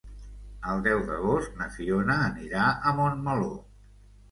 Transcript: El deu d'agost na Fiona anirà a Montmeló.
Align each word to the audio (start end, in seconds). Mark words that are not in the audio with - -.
El 0.71 0.79
deu 0.87 1.03
d'agost 1.09 1.61
na 1.61 1.69
Fiona 1.77 2.17
anirà 2.31 2.73
a 2.93 2.97
Montmeló. 3.03 3.55